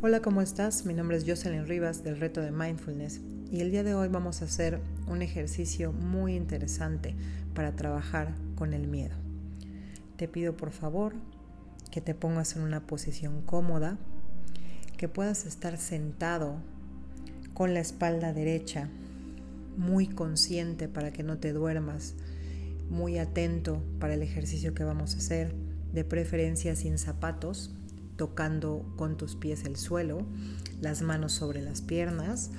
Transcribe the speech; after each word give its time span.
Hola, 0.00 0.22
¿cómo 0.22 0.42
estás? 0.42 0.86
Mi 0.86 0.94
nombre 0.94 1.16
es 1.16 1.24
Jocelyn 1.26 1.66
Rivas 1.66 2.04
del 2.04 2.20
reto 2.20 2.40
de 2.40 2.52
Mindfulness 2.52 3.20
y 3.50 3.62
el 3.62 3.72
día 3.72 3.82
de 3.82 3.96
hoy 3.96 4.06
vamos 4.06 4.40
a 4.40 4.44
hacer 4.44 4.78
un 5.08 5.22
ejercicio 5.22 5.90
muy 5.90 6.36
interesante 6.36 7.16
para 7.52 7.74
trabajar 7.74 8.32
con 8.54 8.74
el 8.74 8.86
miedo. 8.86 9.16
Te 10.16 10.28
pido 10.28 10.56
por 10.56 10.70
favor 10.70 11.16
que 11.90 12.00
te 12.00 12.14
pongas 12.14 12.54
en 12.54 12.62
una 12.62 12.86
posición 12.86 13.42
cómoda, 13.42 13.98
que 14.96 15.08
puedas 15.08 15.46
estar 15.46 15.76
sentado 15.78 16.58
con 17.52 17.74
la 17.74 17.80
espalda 17.80 18.32
derecha, 18.32 18.88
muy 19.76 20.06
consciente 20.06 20.86
para 20.86 21.10
que 21.12 21.24
no 21.24 21.38
te 21.38 21.52
duermas, 21.52 22.14
muy 22.88 23.18
atento 23.18 23.82
para 23.98 24.14
el 24.14 24.22
ejercicio 24.22 24.74
que 24.74 24.84
vamos 24.84 25.16
a 25.16 25.18
hacer, 25.18 25.56
de 25.92 26.04
preferencia 26.04 26.76
sin 26.76 26.98
zapatos 26.98 27.74
tocando 28.18 28.84
con 28.96 29.16
tus 29.16 29.36
pies 29.36 29.64
el 29.64 29.76
suelo, 29.76 30.26
las 30.82 31.00
manos 31.00 31.32
sobre 31.32 31.62
las 31.62 31.80
piernas, 31.80 32.50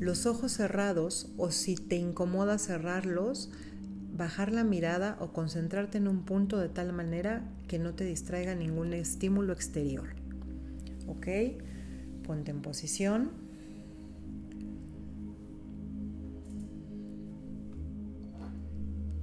los 0.00 0.24
ojos 0.24 0.52
cerrados 0.52 1.28
o 1.36 1.50
si 1.50 1.74
te 1.74 1.96
incomoda 1.96 2.56
cerrarlos, 2.56 3.50
bajar 4.16 4.52
la 4.52 4.64
mirada 4.64 5.18
o 5.20 5.32
concentrarte 5.32 5.98
en 5.98 6.08
un 6.08 6.24
punto 6.24 6.58
de 6.58 6.68
tal 6.68 6.92
manera 6.92 7.44
que 7.68 7.78
no 7.78 7.94
te 7.94 8.04
distraiga 8.04 8.54
ningún 8.54 8.94
estímulo 8.94 9.52
exterior. 9.52 10.14
¿Ok? 11.08 11.26
Ponte 12.24 12.52
en 12.52 12.62
posición. 12.62 13.32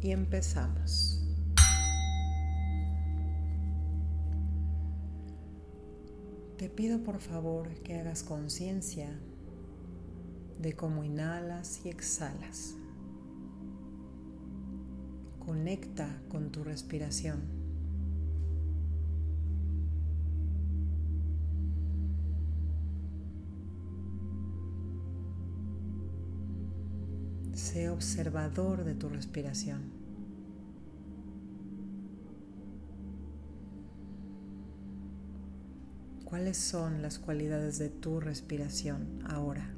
Y 0.02 0.12
empezamos. 0.12 1.21
Te 6.62 6.70
pido 6.70 7.00
por 7.00 7.18
favor 7.18 7.70
que 7.82 8.00
hagas 8.00 8.22
conciencia 8.22 9.10
de 10.60 10.74
cómo 10.74 11.04
inhalas 11.04 11.84
y 11.84 11.90
exhalas. 11.90 12.76
Conecta 15.44 16.22
con 16.30 16.52
tu 16.52 16.64
respiración. 16.64 17.42
Sé 27.56 27.90
observador 27.90 28.84
de 28.84 28.94
tu 28.94 29.10
respiración. 29.10 30.01
¿Cuáles 36.32 36.56
son 36.56 37.02
las 37.02 37.20
cualidades 37.20 37.78
de 37.78 37.90
tu 37.90 38.22
respiración 38.22 39.20
ahora? 39.26 39.76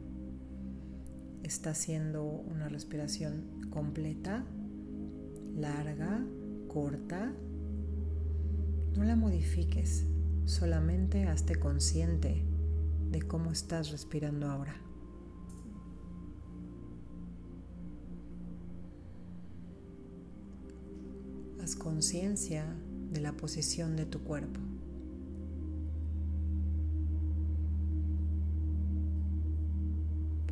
¿Está 1.41 1.73
siendo 1.73 2.23
una 2.23 2.69
respiración 2.69 3.71
completa, 3.71 4.45
larga, 5.55 6.23
corta? 6.67 7.33
No 8.95 9.03
la 9.03 9.15
modifiques, 9.15 10.05
solamente 10.45 11.27
hazte 11.27 11.55
consciente 11.55 12.45
de 13.09 13.21
cómo 13.23 13.51
estás 13.51 13.89
respirando 13.89 14.47
ahora. 14.47 14.75
Haz 21.63 21.75
conciencia 21.75 22.75
de 23.11 23.21
la 23.21 23.31
posición 23.31 23.95
de 23.95 24.05
tu 24.05 24.19
cuerpo. 24.19 24.59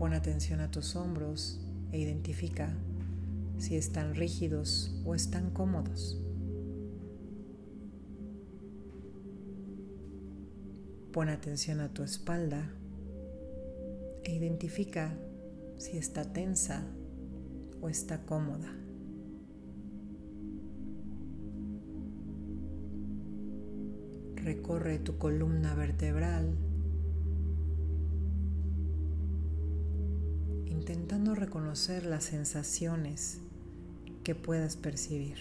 Pon 0.02 0.16
atención 0.16 0.62
a 0.62 0.72
tus 0.72 0.96
hombros 0.96 1.60
e 1.92 2.00
identifica 2.00 2.74
si 3.60 3.76
están 3.76 4.16
rígidos 4.16 5.00
o 5.06 5.14
están 5.14 5.52
cómodos. 5.52 6.20
Pon 11.14 11.30
atención 11.30 11.82
a 11.82 11.94
tu 11.94 12.02
espalda 12.02 12.74
e 14.24 14.34
identifica 14.34 15.16
si 15.78 16.00
está 16.00 16.34
tensa 16.34 16.84
o 17.80 17.88
está 17.88 18.26
cómoda. 18.26 18.74
Recorre 24.34 24.98
tu 24.98 25.20
columna 25.20 25.76
vertebral 25.76 26.71
intentando 30.82 31.36
reconocer 31.36 32.08
las 32.08 32.24
sensaciones 32.24 33.40
que 34.24 34.34
puedas 34.34 34.78
percibir. 34.78 35.38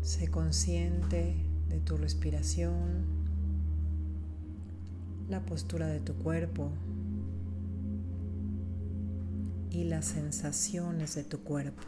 Sé 0.00 0.28
consciente 0.28 1.36
de 1.68 1.80
tu 1.80 1.98
respiración, 1.98 3.04
la 5.28 5.44
postura 5.44 5.88
de 5.88 6.00
tu 6.00 6.14
cuerpo 6.14 6.70
y 9.70 9.84
las 9.84 10.06
sensaciones 10.06 11.14
de 11.16 11.24
tu 11.24 11.40
cuerpo. 11.40 11.82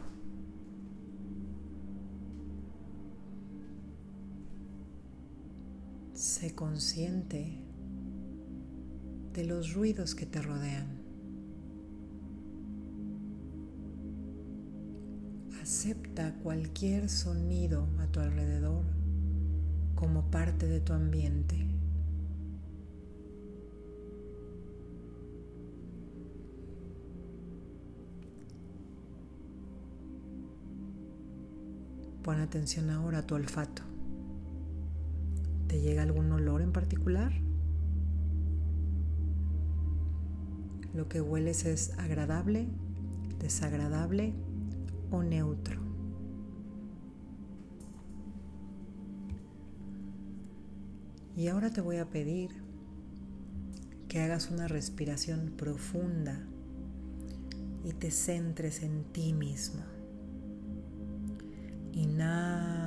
Consciente 6.55 7.63
de 9.33 9.45
los 9.45 9.73
ruidos 9.73 10.15
que 10.15 10.25
te 10.25 10.41
rodean. 10.41 10.87
Acepta 15.61 16.33
cualquier 16.41 17.09
sonido 17.09 17.87
a 17.99 18.07
tu 18.07 18.19
alrededor 18.19 18.83
como 19.93 20.31
parte 20.31 20.67
de 20.67 20.79
tu 20.79 20.93
ambiente. 20.93 21.67
Pon 32.23 32.39
atención 32.39 32.89
ahora 32.89 33.19
a 33.19 33.27
tu 33.27 33.35
olfato. 33.35 33.86
¿Te 35.67 35.81
llega 35.81 36.03
algún 36.03 36.31
olor 36.31 36.61
en 36.61 36.71
particular? 36.71 37.33
Lo 40.93 41.09
que 41.09 41.21
hueles 41.21 41.65
es 41.65 41.97
agradable, 41.99 42.67
desagradable 43.39 44.33
o 45.11 45.23
neutro. 45.23 45.81
Y 51.35 51.49
ahora 51.49 51.69
te 51.69 51.81
voy 51.81 51.97
a 51.97 52.09
pedir 52.09 52.49
que 54.07 54.21
hagas 54.21 54.49
una 54.49 54.67
respiración 54.67 55.53
profunda 55.55 56.47
y 57.83 57.93
te 57.93 58.09
centres 58.09 58.81
en 58.81 59.03
ti 59.13 59.33
mismo. 59.33 59.83
Inhala 61.93 62.86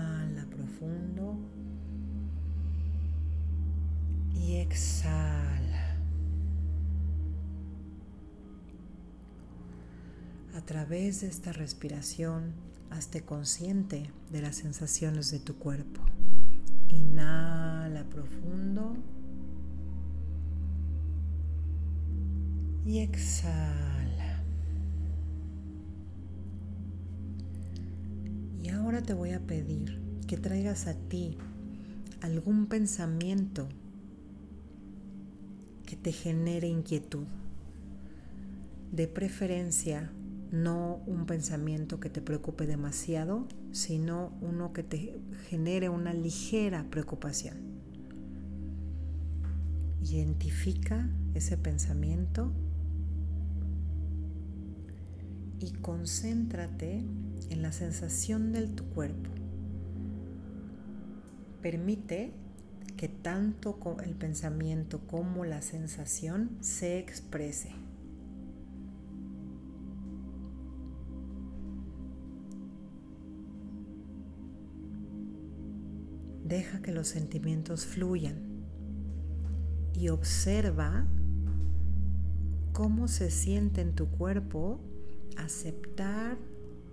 exhala. 4.71 5.97
A 10.55 10.61
través 10.65 11.23
de 11.23 11.27
esta 11.27 11.53
respiración, 11.53 12.53
hazte 12.91 13.23
consciente 13.23 14.13
de 14.31 14.43
las 14.43 14.57
sensaciones 14.57 15.33
de 15.33 15.41
tu 15.41 15.57
cuerpo. 15.57 16.03
Inhala 16.89 18.05
profundo 18.05 18.95
y 22.85 23.01
exhala. 23.01 24.45
Y 28.63 28.69
ahora 28.69 29.03
te 29.03 29.15
voy 29.15 29.33
a 29.33 29.41
pedir 29.41 30.01
que 30.29 30.37
traigas 30.37 30.87
a 30.87 30.95
ti 30.95 31.37
algún 32.21 32.67
pensamiento 32.67 33.69
que 35.91 35.97
te 35.97 36.13
genere 36.13 36.69
inquietud. 36.69 37.25
De 38.93 39.09
preferencia, 39.09 40.13
no 40.53 41.03
un 41.09 41.27
pensamiento 41.27 41.99
que 41.99 42.09
te 42.09 42.21
preocupe 42.21 42.65
demasiado, 42.65 43.49
sino 43.73 44.33
uno 44.41 44.73
que 44.73 44.85
te 44.85 45.21
genere 45.49 45.89
una 45.89 46.15
ligera 46.15 46.87
preocupación. 46.91 47.57
Identifica 50.01 51.11
ese 51.35 51.59
pensamiento 51.59 52.53
y 55.59 55.73
concéntrate 55.73 57.05
en 57.51 57.63
la 57.63 57.73
sensación 57.73 58.53
de 58.53 58.69
tu 58.69 58.85
cuerpo. 58.91 59.29
Permite 61.61 62.33
que 63.01 63.09
tanto 63.09 63.79
el 64.05 64.15
pensamiento 64.15 65.01
como 65.07 65.47
la 65.47 65.63
sensación 65.63 66.59
se 66.61 66.99
exprese. 66.99 67.71
Deja 76.45 76.83
que 76.83 76.93
los 76.93 77.09
sentimientos 77.09 77.87
fluyan 77.87 78.67
y 79.95 80.11
observa 80.11 81.07
cómo 82.75 83.09
se 83.09 83.31
siente 83.31 83.81
en 83.81 83.95
tu 83.95 84.11
cuerpo 84.11 84.79
aceptar 85.39 86.37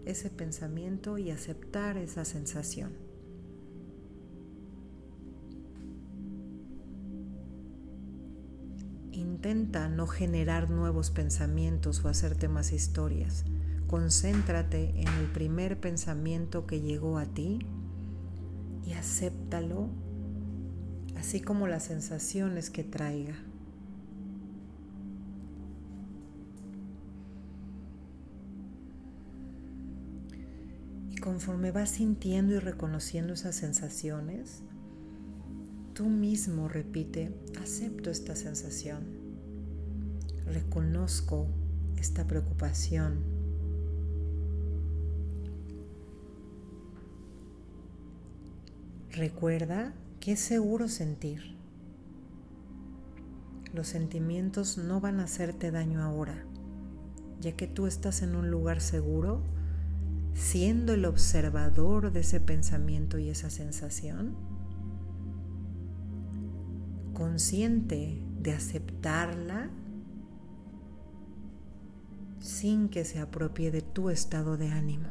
ese 0.06 0.30
pensamiento 0.30 1.18
y 1.18 1.32
aceptar 1.32 1.98
esa 1.98 2.24
sensación. 2.24 3.07
Intenta 9.38 9.88
no 9.88 10.08
generar 10.08 10.72
nuevos 10.72 11.12
pensamientos 11.12 12.04
o 12.04 12.10
hacerte 12.10 12.48
más 12.48 12.74
historias. 12.74 13.46
Concéntrate 13.86 15.00
en 15.00 15.08
el 15.08 15.28
primer 15.32 15.80
pensamiento 15.80 16.66
que 16.66 16.82
llegó 16.82 17.20
a 17.20 17.28
ti 17.28 17.60
y 18.84 18.94
acéptalo, 18.94 19.90
así 21.18 21.40
como 21.40 21.68
las 21.68 21.84
sensaciones 21.84 22.72
que 22.72 22.84
traiga. 22.84 23.36
Y 31.12 31.18
conforme 31.18 31.70
vas 31.70 31.92
sintiendo 31.92 32.56
y 32.56 32.60
reconociendo 32.60 33.34
esas 33.34 33.56
sensaciones, 33.56 34.64
tú 35.94 36.06
mismo 36.10 36.68
repite, 36.68 37.36
acepto 37.62 38.10
esta 38.10 38.36
sensación, 38.36 39.27
reconozco 40.48 41.48
esta 41.98 42.26
preocupación, 42.26 43.38
Recuerda 49.18 49.94
que 50.20 50.34
es 50.34 50.40
seguro 50.40 50.88
sentir. 50.88 51.56
Los 53.74 53.88
sentimientos 53.88 54.78
no 54.78 55.02
van 55.02 55.20
a 55.20 55.24
hacerte 55.24 55.72
daño 55.72 56.04
ahora, 56.04 56.46
ya 57.42 57.54
que 57.54 57.66
tú 57.66 57.88
estás 57.88 58.22
en 58.22 58.36
un 58.36 58.52
lugar 58.52 58.80
seguro, 58.80 59.42
siendo 60.36 60.94
el 60.94 61.04
observador 61.06 62.12
de 62.12 62.20
ese 62.20 62.40
pensamiento 62.40 63.18
y 63.18 63.30
esa 63.30 63.50
sensación, 63.50 64.36
consciente 67.16 68.22
de 68.40 68.52
aceptarla 68.52 69.72
sin 72.48 72.90
que 72.90 73.06
se 73.06 73.20
apropie 73.20 73.72
de 73.72 73.82
tu 73.82 74.10
estado 74.10 74.58
de 74.58 74.70
ánimo. 74.70 75.10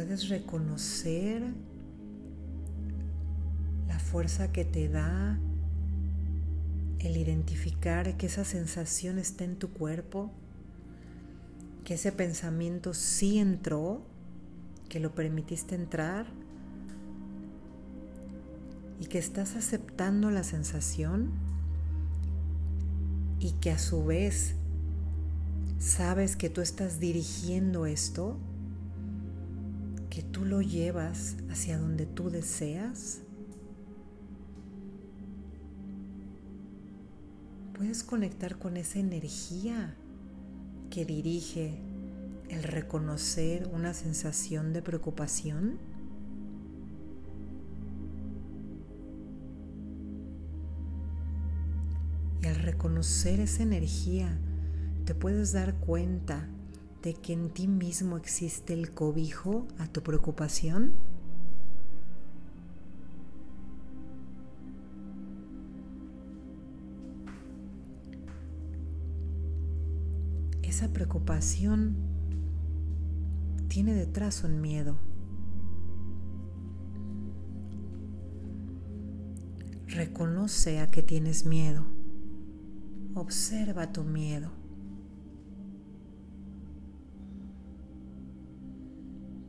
puedes 0.00 0.30
reconocer 0.30 1.42
la 3.86 3.98
fuerza 3.98 4.50
que 4.50 4.64
te 4.64 4.88
da 4.88 5.38
el 7.00 7.18
identificar 7.18 8.16
que 8.16 8.24
esa 8.24 8.46
sensación 8.46 9.18
está 9.18 9.44
en 9.44 9.56
tu 9.56 9.74
cuerpo, 9.74 10.30
que 11.84 11.94
ese 11.94 12.12
pensamiento 12.12 12.94
sí 12.94 13.38
entró, 13.38 14.00
que 14.88 15.00
lo 15.00 15.14
permitiste 15.14 15.74
entrar 15.74 16.39
y 19.00 19.06
que 19.06 19.18
estás 19.18 19.56
aceptando 19.56 20.30
la 20.30 20.44
sensación 20.44 21.30
y 23.40 23.52
que 23.52 23.72
a 23.72 23.78
su 23.78 24.04
vez 24.04 24.54
sabes 25.78 26.36
que 26.36 26.50
tú 26.50 26.60
estás 26.60 27.00
dirigiendo 27.00 27.86
esto 27.86 28.38
que 30.10 30.22
tú 30.22 30.44
lo 30.44 30.60
llevas 30.60 31.36
hacia 31.50 31.78
donde 31.78 32.04
tú 32.04 32.30
deseas, 32.30 33.20
puedes 37.74 38.02
conectar 38.02 38.58
con 38.58 38.76
esa 38.76 38.98
energía 38.98 39.94
que 40.90 41.04
dirige 41.04 41.78
el 42.48 42.64
reconocer 42.64 43.70
una 43.72 43.94
sensación 43.94 44.72
de 44.72 44.82
preocupación. 44.82 45.78
Al 52.50 52.56
reconocer 52.56 53.40
esa 53.40 53.62
energía, 53.62 54.38
te 55.04 55.14
puedes 55.14 55.52
dar 55.52 55.76
cuenta 55.76 56.48
de 57.02 57.14
que 57.14 57.32
en 57.32 57.50
ti 57.50 57.66
mismo 57.66 58.16
existe 58.16 58.74
el 58.74 58.90
cobijo 58.90 59.66
a 59.78 59.86
tu 59.86 60.02
preocupación? 60.02 60.92
Esa 70.62 70.92
preocupación 70.92 71.96
tiene 73.68 73.94
detrás 73.94 74.44
un 74.44 74.60
miedo. 74.60 74.98
Reconoce 79.86 80.80
a 80.80 80.86
que 80.90 81.02
tienes 81.02 81.44
miedo. 81.44 81.99
Observa 83.14 83.92
tu 83.92 84.04
miedo. 84.04 84.50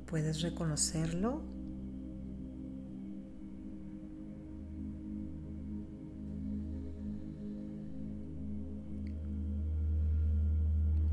¿Puedes 0.08 0.42
reconocerlo? 0.42 1.42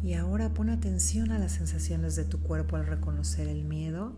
Y 0.02 0.14
ahora 0.14 0.54
pon 0.54 0.70
atención 0.70 1.32
a 1.32 1.38
las 1.38 1.52
sensaciones 1.52 2.16
de 2.16 2.24
tu 2.24 2.40
cuerpo 2.40 2.76
al 2.76 2.86
reconocer 2.86 3.46
el 3.46 3.64
miedo 3.64 4.14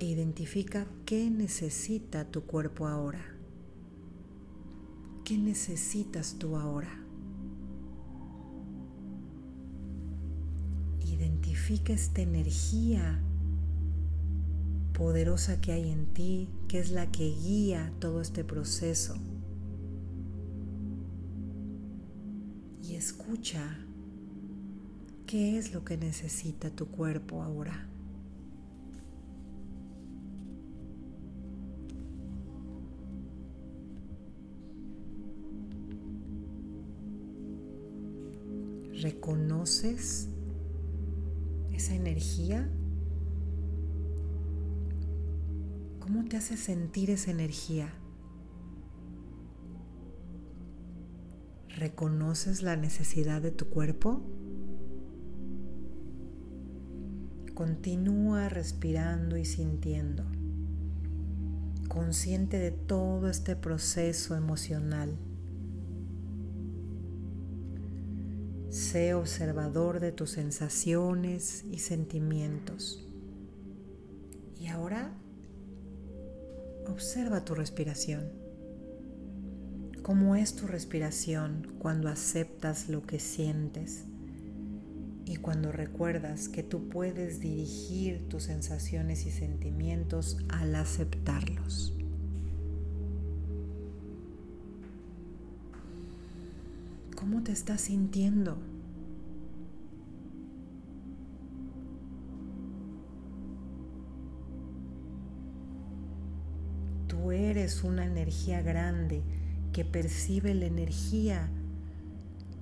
e 0.00 0.06
identifica 0.06 0.86
qué 1.06 1.30
necesita 1.30 2.24
tu 2.24 2.42
cuerpo 2.42 2.88
ahora. 2.88 3.37
¿Qué 5.28 5.36
necesitas 5.36 6.36
tú 6.38 6.56
ahora? 6.56 6.88
identifica 11.04 11.92
esta 11.92 12.22
energía 12.22 13.20
poderosa 14.94 15.60
que 15.60 15.72
hay 15.72 15.90
en 15.90 16.06
ti, 16.14 16.48
que 16.66 16.78
es 16.78 16.92
la 16.92 17.12
que 17.12 17.28
guía 17.28 17.92
todo 17.98 18.22
este 18.22 18.42
proceso. 18.42 19.16
Y 22.82 22.94
escucha 22.94 23.84
qué 25.26 25.58
es 25.58 25.74
lo 25.74 25.84
que 25.84 25.98
necesita 25.98 26.70
tu 26.70 26.86
cuerpo 26.86 27.42
ahora. 27.42 27.86
¿Reconoces 39.00 40.28
esa 41.70 41.94
energía? 41.94 42.68
¿Cómo 46.00 46.24
te 46.24 46.36
hace 46.36 46.56
sentir 46.56 47.10
esa 47.10 47.30
energía? 47.30 47.92
¿Reconoces 51.68 52.62
la 52.62 52.74
necesidad 52.74 53.40
de 53.40 53.52
tu 53.52 53.68
cuerpo? 53.68 54.20
Continúa 57.54 58.48
respirando 58.48 59.36
y 59.36 59.44
sintiendo, 59.44 60.24
consciente 61.86 62.58
de 62.58 62.72
todo 62.72 63.28
este 63.28 63.54
proceso 63.54 64.34
emocional. 64.34 65.16
Sé 68.90 69.12
observador 69.12 70.00
de 70.00 70.12
tus 70.12 70.30
sensaciones 70.30 71.62
y 71.70 71.80
sentimientos. 71.80 73.04
Y 74.58 74.68
ahora 74.68 75.12
observa 76.86 77.44
tu 77.44 77.54
respiración. 77.54 78.32
cómo 80.00 80.36
es 80.36 80.56
tu 80.56 80.66
respiración 80.66 81.66
cuando 81.78 82.08
aceptas 82.08 82.88
lo 82.88 83.02
que 83.02 83.18
sientes 83.18 84.04
y 85.26 85.36
cuando 85.36 85.70
recuerdas 85.70 86.48
que 86.48 86.62
tú 86.62 86.88
puedes 86.88 87.40
dirigir 87.40 88.26
tus 88.30 88.44
sensaciones 88.44 89.26
y 89.26 89.30
sentimientos 89.30 90.38
al 90.48 90.74
aceptarlos. 90.76 91.92
¿Cómo 97.14 97.42
te 97.42 97.52
estás 97.52 97.82
sintiendo? 97.82 98.77
Una 107.84 108.04
energía 108.04 108.62
grande 108.62 109.22
que 109.72 109.84
percibe 109.84 110.54
la 110.54 110.66
energía 110.66 111.50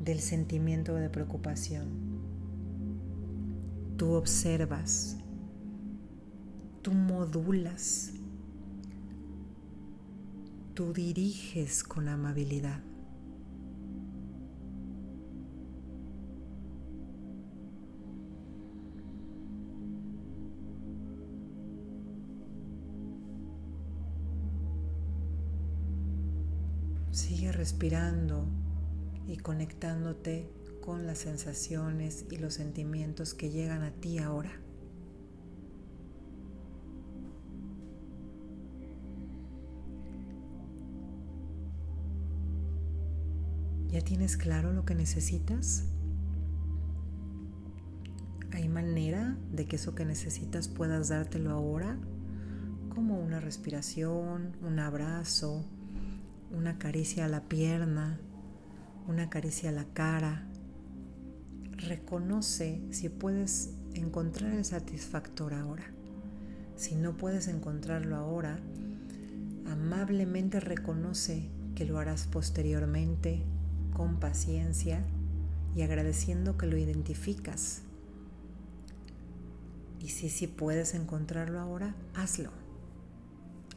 del 0.01 0.21
sentimiento 0.21 0.95
de 0.95 1.09
preocupación. 1.09 1.89
Tú 3.97 4.13
observas, 4.13 5.17
tú 6.83 6.93
modulas, 6.93 8.13
tú 10.75 10.93
diriges 10.93 11.83
con 11.83 12.09
amabilidad. 12.09 12.81
Sigue 27.16 27.50
respirando 27.50 28.44
y 29.26 29.38
conectándote 29.38 30.50
con 30.82 31.06
las 31.06 31.16
sensaciones 31.16 32.26
y 32.30 32.37
los 32.37 32.52
sentimientos 32.52 33.32
que 33.32 33.49
llegan 33.49 33.82
a 33.82 33.90
ti 33.90 34.18
ahora. 34.18 34.52
¿Ya 43.88 44.02
tienes 44.02 44.37
claro 44.37 44.75
lo 44.75 44.85
que 44.85 44.94
necesitas? 44.94 45.85
¿Hay 48.52 48.68
manera 48.68 49.38
de 49.52 49.64
que 49.64 49.76
eso 49.76 49.94
que 49.94 50.04
necesitas 50.04 50.68
puedas 50.68 51.08
dártelo 51.08 51.50
ahora? 51.52 51.99
Como 52.94 53.18
una 53.18 53.40
respiración, 53.40 54.54
un 54.61 54.78
abrazo, 54.80 55.64
una 56.57 56.79
caricia 56.79 57.27
a 57.27 57.29
la 57.29 57.43
pierna, 57.43 58.19
una 59.07 59.29
caricia 59.29 59.69
a 59.69 59.73
la 59.73 59.85
cara. 59.85 60.47
Reconoce 61.73 62.81
si 62.91 63.11
puedes 63.11 63.75
encontrar 63.95 64.53
el 64.55 64.65
satisfactor 64.65 65.53
ahora. 65.53 65.85
Si 66.75 66.95
no 66.95 67.17
puedes 67.17 67.49
encontrarlo 67.49 68.17
ahora, 68.17 68.59
amablemente 69.71 70.59
reconoce 70.59 71.51
que 71.75 71.85
lo 71.85 71.99
harás 71.99 72.27
posteriormente 72.27 73.43
con 73.93 74.19
paciencia 74.19 75.05
y 75.75 75.83
agradeciendo 75.83 76.57
que 76.57 76.67
lo 76.67 76.79
identificas. 76.79 77.83
Y 80.01 80.09
si 80.09 80.31
sí 80.31 80.47
puedes 80.47 80.95
encontrarlo 80.95 81.61
ahora, 81.61 81.95
hazlo. 82.15 82.51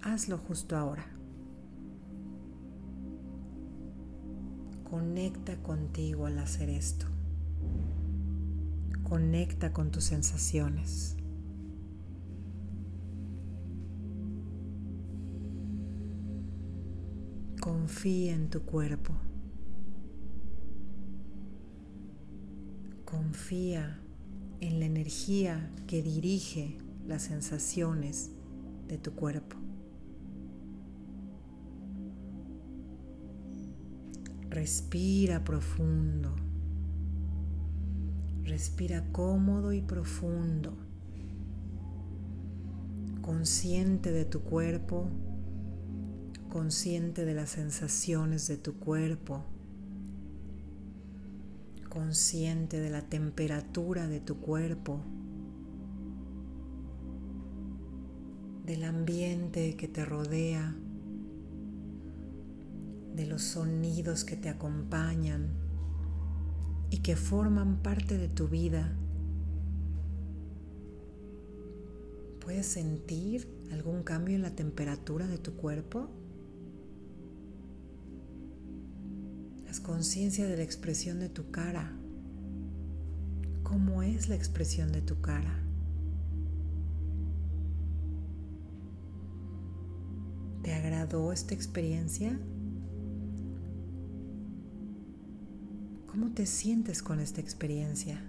Hazlo 0.01 0.37
justo 0.37 0.77
ahora. 0.77 1.18
Conecta 4.89 5.55
contigo 5.61 6.25
al 6.25 6.39
hacer 6.39 6.67
esto. 6.69 7.05
Conecta 9.03 9.71
con 9.71 9.91
tus 9.91 10.05
sensaciones. 10.05 11.15
Confía 17.61 18.33
en 18.33 18.49
tu 18.49 18.63
cuerpo. 18.63 19.13
Confía 23.05 23.99
en 24.59 24.79
la 24.79 24.85
energía 24.85 25.71
que 25.85 26.01
dirige 26.01 26.79
las 27.07 27.23
sensaciones 27.23 28.31
de 28.87 28.97
tu 28.97 29.13
cuerpo. 29.13 29.68
Respira 34.59 35.41
profundo. 35.45 36.35
Respira 38.43 39.05
cómodo 39.13 39.71
y 39.71 39.81
profundo. 39.81 40.73
Consciente 43.21 44.11
de 44.11 44.25
tu 44.25 44.41
cuerpo, 44.41 45.07
consciente 46.49 47.23
de 47.23 47.35
las 47.35 47.51
sensaciones 47.51 48.47
de 48.47 48.57
tu 48.57 48.77
cuerpo, 48.79 49.45
consciente 51.87 52.81
de 52.81 52.89
la 52.89 53.03
temperatura 53.03 54.09
de 54.09 54.19
tu 54.19 54.41
cuerpo, 54.41 54.99
del 58.65 58.83
ambiente 58.83 59.77
que 59.77 59.87
te 59.87 60.03
rodea 60.03 60.75
de 63.19 63.25
los 63.25 63.41
sonidos 63.41 64.23
que 64.23 64.37
te 64.37 64.47
acompañan 64.47 65.49
y 66.89 66.99
que 66.99 67.17
forman 67.17 67.83
parte 67.83 68.17
de 68.17 68.29
tu 68.29 68.47
vida. 68.47 68.95
¿Puedes 72.39 72.65
sentir 72.65 73.45
algún 73.73 74.03
cambio 74.03 74.37
en 74.37 74.41
la 74.41 74.55
temperatura 74.55 75.27
de 75.27 75.37
tu 75.37 75.57
cuerpo? 75.57 76.09
Haz 79.69 79.81
conciencia 79.81 80.47
de 80.47 80.55
la 80.55 80.63
expresión 80.63 81.19
de 81.19 81.27
tu 81.27 81.51
cara. 81.51 81.91
¿Cómo 83.63 84.01
es 84.01 84.29
la 84.29 84.35
expresión 84.35 84.93
de 84.93 85.01
tu 85.01 85.19
cara? 85.19 85.61
¿Te 90.63 90.73
agradó 90.73 91.33
esta 91.33 91.53
experiencia? 91.53 92.39
¿Cómo 96.11 96.31
te 96.31 96.47
sientes 96.47 97.03
con 97.03 97.19
esta 97.19 97.39
experiencia? 97.39 98.19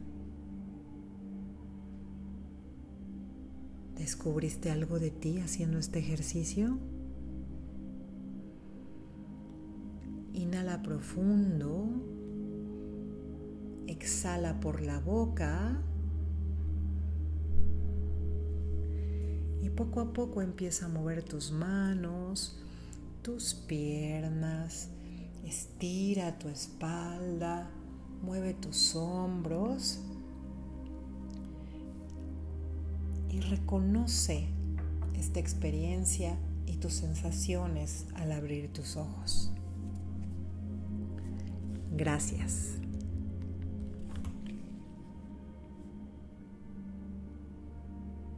¿Descubriste 3.97 4.71
algo 4.71 4.99
de 4.99 5.11
ti 5.11 5.39
haciendo 5.39 5.79
este 5.79 5.99
ejercicio? 5.99 6.79
Inhala 10.35 10.83
profundo. 10.83 11.89
Exhala 13.87 14.61
por 14.61 14.83
la 14.83 15.01
boca. 15.01 15.83
Y 19.63 19.71
poco 19.71 20.01
a 20.01 20.13
poco 20.13 20.43
empieza 20.43 20.85
a 20.85 20.89
mover 20.91 21.23
tus 21.23 21.51
manos, 21.51 22.61
tus 23.23 23.55
piernas, 23.55 24.91
Estira 25.45 26.39
tu 26.39 26.49
espalda, 26.49 27.71
mueve 28.23 28.55
tus 28.55 28.95
hombros 28.95 30.01
y 33.31 33.41
reconoce 33.41 34.49
esta 35.15 35.41
experiencia 35.41 36.39
y 36.67 36.77
tus 36.77 36.95
sensaciones 36.95 38.07
al 38.15 38.33
abrir 38.33 38.73
tus 38.73 38.97
ojos. 38.97 39.53
Gracias. 41.93 42.80